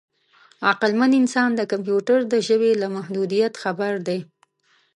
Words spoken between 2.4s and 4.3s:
ژبې له محدودیت خبر دی.